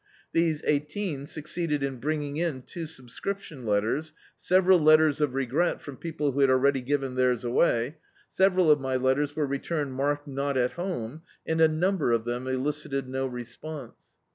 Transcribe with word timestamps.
These 0.33 0.63
eighteen 0.65 1.27
succeeded 1.27 1.83
in 1.83 2.01
brining 2.01 2.37
in 2.39 2.63
two 2.63 2.87
subscription 2.87 3.67
letters, 3.67 4.13
several 4.35 4.79
letters 4.79 5.21
of 5.21 5.35
regret 5.35 5.79
from 5.79 5.95
people 5.95 6.31
who 6.31 6.39
had 6.39 6.49
already 6.49 6.81
given 6.81 7.13
theirs 7.13 7.43
away; 7.43 7.97
several 8.27 8.71
of 8.71 8.81
my 8.81 8.95
letters 8.95 9.35
were 9.35 9.45
returned 9.45 9.93
marked 9.93 10.27
"not 10.27 10.57
at 10.57 10.71
home," 10.71 11.21
and 11.45 11.61
a 11.61 11.67
number 11.67 12.13
of 12.13 12.25
them 12.25 12.47
elicited 12.47 13.07
no 13.07 13.29
respcmse. 13.29 13.93